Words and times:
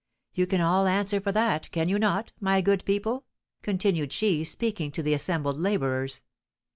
You 0.33 0.47
can 0.47 0.61
all 0.61 0.87
answer 0.87 1.21
for 1.21 1.31
that, 1.31 1.69
can 1.69 1.87
you 1.87 1.99
not, 1.99 2.31
my 2.39 2.61
good 2.61 2.83
people?" 2.85 3.25
continued 3.61 4.11
she, 4.11 4.43
speaking 4.43 4.89
to 4.93 5.03
the 5.03 5.13
assembled 5.13 5.59
labourers. 5.59 6.23